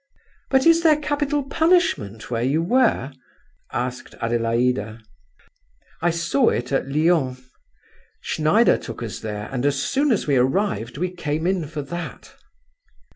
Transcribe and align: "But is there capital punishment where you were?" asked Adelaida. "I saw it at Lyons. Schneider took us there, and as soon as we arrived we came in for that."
"But 0.49 0.65
is 0.65 0.81
there 0.81 0.95
capital 0.97 1.43
punishment 1.43 2.31
where 2.31 2.41
you 2.41 2.63
were?" 2.63 3.13
asked 3.71 4.15
Adelaida. 4.19 4.99
"I 6.01 6.09
saw 6.09 6.49
it 6.49 6.71
at 6.71 6.89
Lyons. 6.89 7.39
Schneider 8.19 8.79
took 8.79 9.03
us 9.03 9.19
there, 9.19 9.47
and 9.51 9.63
as 9.63 9.75
soon 9.79 10.11
as 10.11 10.25
we 10.25 10.37
arrived 10.37 10.97
we 10.97 11.11
came 11.11 11.45
in 11.45 11.67
for 11.67 11.83
that." 11.83 12.33